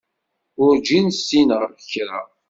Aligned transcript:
Werǧin 0.61 1.07
ssineɣ 1.17 1.61
kra. 1.89 2.19